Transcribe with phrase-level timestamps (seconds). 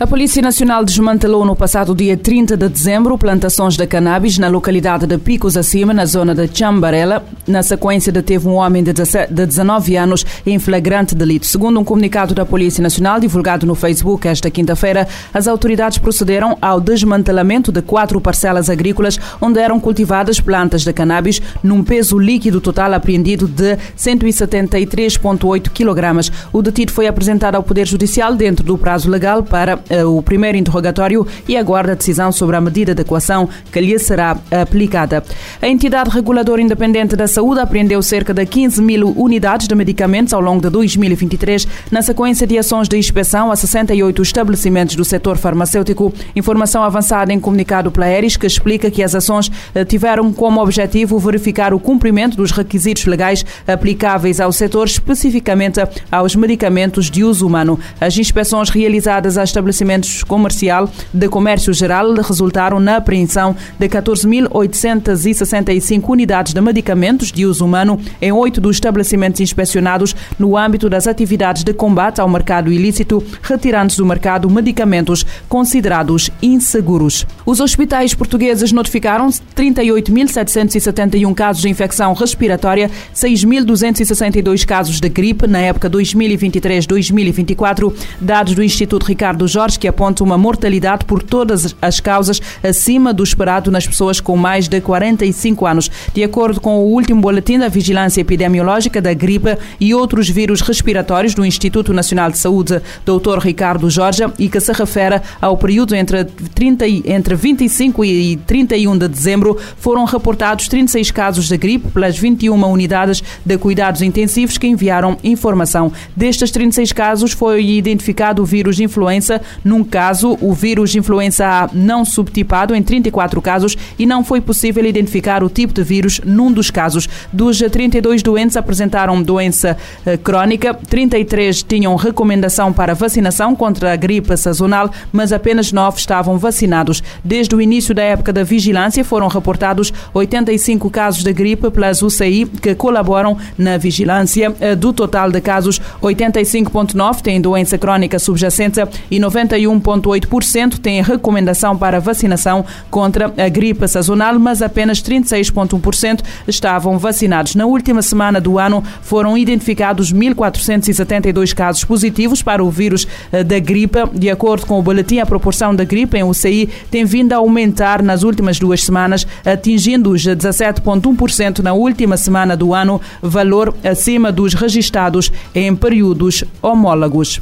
[0.00, 5.06] A Polícia Nacional desmantelou no passado dia 30 de dezembro plantações de cannabis na localidade
[5.06, 7.22] de Picos Acima, na zona de Chambarela.
[7.46, 11.44] Na sequência, deteve um homem de 19 anos em flagrante delito.
[11.44, 16.80] Segundo um comunicado da Polícia Nacional divulgado no Facebook esta quinta-feira, as autoridades procederam ao
[16.80, 22.94] desmantelamento de quatro parcelas agrícolas onde eram cultivadas plantas de cannabis num peso líquido total
[22.94, 26.30] apreendido de 173,8 kg.
[26.54, 31.26] O detido foi apresentado ao Poder Judicial dentro do prazo legal para o primeiro interrogatório
[31.48, 35.22] e aguarda a decisão sobre a medida de equação que lhe será aplicada.
[35.60, 40.40] A entidade reguladora independente da saúde apreendeu cerca de 15 mil unidades de medicamentos ao
[40.40, 46.12] longo de 2023, na sequência de ações de inspeção a 68 estabelecimentos do setor farmacêutico.
[46.36, 51.18] Informação avançada em comunicado pela Eris que explica que as ações eh, tiveram como objetivo
[51.18, 55.80] verificar o cumprimento dos requisitos legais aplicáveis ao setor, especificamente
[56.10, 57.78] aos medicamentos de uso humano.
[58.00, 66.08] As inspeções realizadas a estabelecimentos estabelecimentos comercial de comércio geral resultaram na apreensão de 14.865
[66.08, 71.62] unidades de medicamentos de uso humano em oito dos estabelecimentos inspecionados no âmbito das atividades
[71.64, 77.24] de combate ao mercado ilícito, retirando do mercado medicamentos considerados inseguros.
[77.46, 85.88] Os hospitais portugueses notificaram 38.771 casos de infecção respiratória, 6.262 casos de gripe na época
[85.90, 93.12] 2023-2024, dados do Instituto Ricardo Jorge que aponta uma mortalidade por todas as causas acima
[93.12, 95.90] do esperado nas pessoas com mais de 45 anos.
[96.12, 101.34] De acordo com o último boletim da Vigilância Epidemiológica da gripe e outros vírus respiratórios
[101.34, 103.38] do Instituto Nacional de Saúde, Dr.
[103.40, 109.08] Ricardo Jorge, e que se refere ao período entre, 30, entre 25 e 31 de
[109.08, 115.16] dezembro, foram reportados 36 casos de gripe pelas 21 unidades de cuidados intensivos que enviaram
[115.22, 115.92] informação.
[116.16, 122.04] Destes 36 casos, foi identificado o vírus influenza num caso, o vírus influenza A não
[122.04, 126.70] subtipado em 34 casos e não foi possível identificar o tipo de vírus num dos
[126.70, 127.08] casos.
[127.32, 129.76] Dos 32 doentes apresentaram doença
[130.06, 136.38] eh, crónica, 33 tinham recomendação para vacinação contra a gripe sazonal, mas apenas 9 estavam
[136.38, 137.02] vacinados.
[137.24, 142.46] Desde o início da época da vigilância foram reportados 85 casos de gripe pelas UCI
[142.46, 144.54] que colaboram na vigilância.
[144.60, 151.76] Eh, do total de casos, 85,9 têm doença crónica subjacente e 90 91,8% têm recomendação
[151.76, 157.54] para vacinação contra a gripe sazonal, mas apenas 36,1% estavam vacinados.
[157.54, 163.58] Na última semana do ano foram identificados 1.472 casos positivos para o vírus eh, da
[163.58, 163.98] gripe.
[164.12, 168.02] De acordo com o boletim, a proporção da gripe em UCI tem vindo a aumentar
[168.02, 174.54] nas últimas duas semanas, atingindo os 17,1% na última semana do ano, valor acima dos
[174.54, 177.40] registados em períodos homólogos.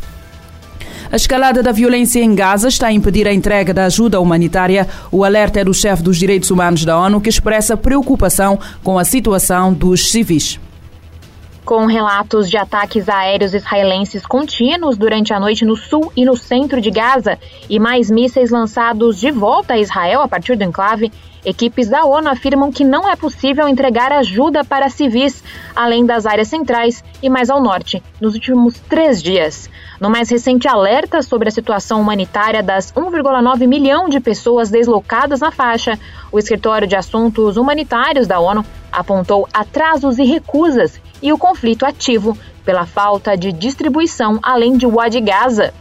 [1.11, 4.87] A escalada da violência em Gaza está a impedir a entrega da ajuda humanitária.
[5.11, 9.05] O alerta é do chefe dos direitos humanos da ONU, que expressa preocupação com a
[9.05, 10.61] situação dos civis.
[11.69, 16.81] Com relatos de ataques aéreos israelenses contínuos durante a noite no sul e no centro
[16.81, 21.13] de Gaza e mais mísseis lançados de volta a Israel a partir do enclave,
[21.45, 25.43] Equipes da ONU afirmam que não é possível entregar ajuda para civis,
[25.75, 29.71] além das áreas centrais e mais ao norte, nos últimos três dias.
[30.01, 35.51] No mais recente alerta sobre a situação humanitária das 1,9 milhão de pessoas deslocadas na
[35.51, 35.99] faixa,
[36.33, 42.37] o Escritório de Assuntos Humanitários da ONU apontou atrasos e recusas e o conflito ativo
[42.65, 45.73] pela falta de distribuição além de Wad Gaza.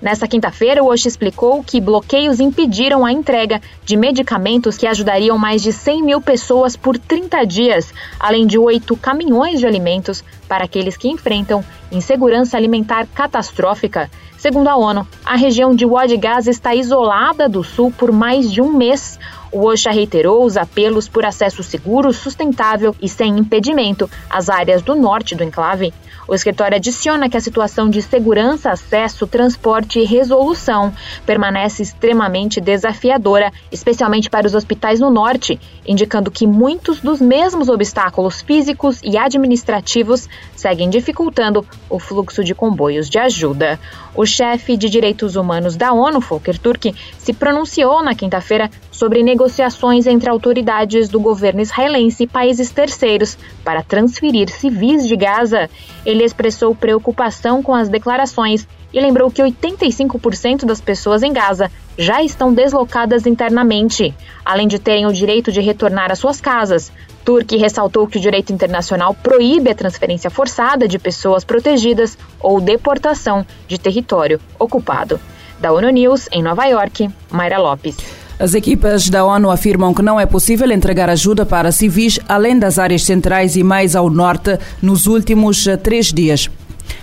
[0.00, 5.62] Nessa quinta-feira, o OSH explicou que bloqueios impediram a entrega de medicamentos que ajudariam mais
[5.62, 10.96] de 100 mil pessoas por 30 dias, além de oito caminhões de alimentos para aqueles
[10.96, 14.10] que enfrentam insegurança alimentar catastrófica.
[14.36, 18.60] Segundo a ONU, a região de Wad Gaza está isolada do sul por mais de
[18.60, 19.18] um mês.
[19.52, 24.94] O OSHA reiterou os apelos por acesso seguro, sustentável e sem impedimento às áreas do
[24.94, 25.92] norte do enclave.
[26.28, 30.92] O escritório adiciona que a situação de segurança, acesso, transporte e resolução
[31.24, 38.42] permanece extremamente desafiadora, especialmente para os hospitais no norte, indicando que muitos dos mesmos obstáculos
[38.42, 43.78] físicos e administrativos seguem dificultando o fluxo de comboios de ajuda.
[44.12, 49.45] O chefe de direitos humanos da ONU, Volker Turk, se pronunciou na quinta-feira sobre negociações
[50.06, 55.70] entre autoridades do governo israelense e países terceiros para transferir civis de Gaza.
[56.04, 62.22] Ele expressou preocupação com as declarações e lembrou que 85% das pessoas em Gaza já
[62.22, 64.14] estão deslocadas internamente,
[64.44, 66.92] além de terem o direito de retornar às suas casas.
[67.24, 73.44] Turki ressaltou que o direito internacional proíbe a transferência forçada de pessoas protegidas ou deportação
[73.66, 75.20] de território ocupado.
[75.58, 78.25] Da ONU News, em Nova York, Mayra Lopes.
[78.38, 82.78] As equipas da ONU afirmam que não é possível entregar ajuda para civis além das
[82.78, 86.50] áreas centrais e mais ao norte nos últimos eh, três dias.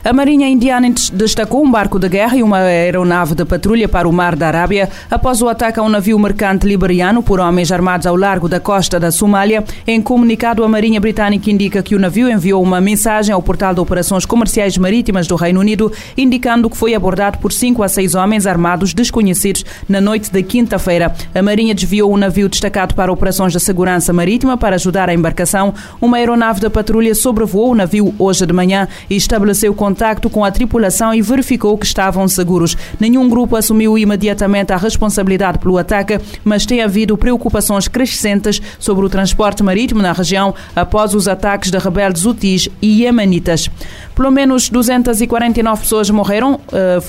[0.06, 4.12] A Marinha Indiana destacou um barco de guerra e uma aeronave de patrulha para o
[4.12, 8.18] Mar da Arábia após o ataque a um navio mercante liberiano por homens armados ao
[8.18, 9.64] largo da costa da Somália.
[9.88, 13.80] Em comunicado, a Marinha Britânica indica que o navio enviou uma mensagem ao portal de
[13.80, 18.46] operações comerciais marítimas do Reino Unido, indicando que foi abordado por cinco a seis homens
[18.46, 21.16] armados desconhecidos na noite de quinta-feira.
[21.34, 25.74] A Marinha desviou um navio destacado para operações de segurança marítima para ajudar a embarcação.
[26.02, 30.44] Uma aeronave da patrulha sobrevoou o navio hoje de manhã e estabeleceu contato contacto com
[30.44, 32.76] a tripulação e verificou que estavam seguros.
[33.00, 39.10] Nenhum grupo assumiu imediatamente a responsabilidade pelo ataque, mas tem havido preocupações crescentes sobre o
[39.10, 43.70] transporte marítimo na região após os ataques de rebeldes hutis e yemenitas.
[44.16, 46.60] Pelo menos 249 pessoas morreram,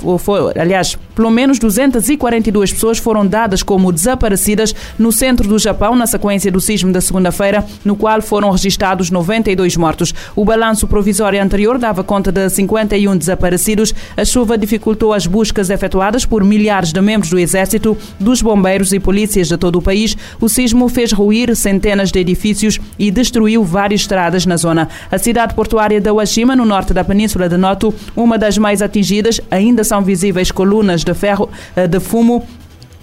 [0.05, 5.97] uh, foi, aliás, pelo menos 242 pessoas foram dadas como desaparecidas no centro do Japão
[5.97, 10.13] na sequência do sismo da segunda-feira, no qual foram registrados 92 mortos.
[10.37, 13.95] O balanço provisório anterior dava conta de 51 desaparecidos.
[14.17, 18.99] A chuva dificultou as buscas efetuadas por milhares de membros do Exército, dos bombeiros e
[18.99, 20.17] polícias de todo o país.
[20.41, 24.89] O sismo fez ruir centenas de edifícios e destruiu várias estradas na zona.
[25.11, 29.41] A cidade portuária da Washima, no norte da Península de Noto, uma das mais atingidas,
[29.51, 32.47] ainda são visíveis colunas de ferro eh, de fumo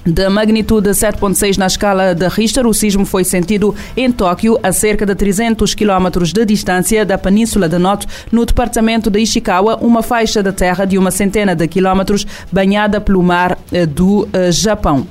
[0.06, 5.06] de magnitude 7.6 na escala de Richter, o sismo foi sentido em Tóquio, a cerca
[5.06, 10.42] de 300 quilómetros de distância da Península de Noto, no departamento de Ishikawa, uma faixa
[10.42, 15.06] de terra de uma centena de quilómetros banhada pelo mar eh, do eh, Japão.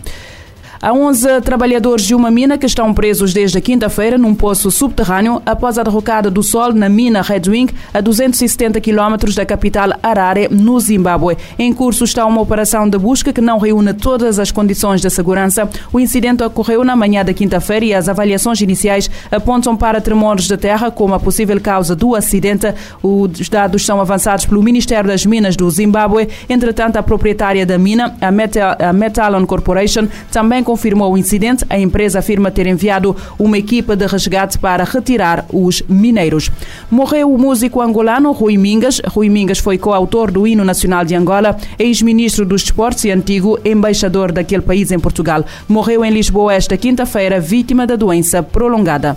[0.82, 5.42] Há 11 trabalhadores de uma mina que estão presos desde a quinta-feira num poço subterrâneo
[5.44, 10.80] após a derrocada do sol na mina Redwing, a 270 quilómetros da capital Harare, no
[10.80, 11.36] Zimbábue.
[11.58, 15.68] Em curso está uma operação de busca que não reúne todas as condições de segurança.
[15.92, 20.56] O incidente ocorreu na manhã da quinta-feira e as avaliações iniciais apontam para tremores de
[20.56, 22.72] terra como a possível causa do acidente.
[23.02, 26.30] Os dados são avançados pelo Ministério das Minas do Zimbábue.
[26.48, 31.76] Entretanto, a proprietária da mina, a, Metal, a Metalon Corporation, também confirmou o incidente, a
[31.76, 36.48] empresa afirma ter enviado uma equipa de resgate para retirar os mineiros.
[36.88, 39.02] Morreu o músico angolano Rui Mingas.
[39.04, 44.30] Rui Mingas foi coautor do hino nacional de Angola, ex-ministro dos Desportos e antigo embaixador
[44.30, 45.44] daquele país em Portugal.
[45.68, 49.16] Morreu em Lisboa esta quinta-feira, vítima da doença prolongada.